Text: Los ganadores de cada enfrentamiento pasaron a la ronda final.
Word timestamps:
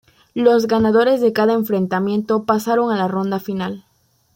Los 0.33 0.65
ganadores 0.65 1.21
de 1.21 1.31
cada 1.31 1.53
enfrentamiento 1.53 2.43
pasaron 2.45 2.91
a 2.91 2.97
la 2.97 3.07
ronda 3.07 3.39
final. 3.39 3.85